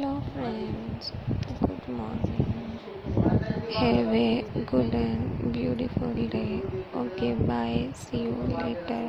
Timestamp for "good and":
4.66-5.52